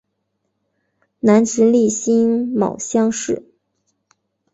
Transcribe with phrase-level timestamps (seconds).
[1.19, 3.43] 南直隶辛卯乡试。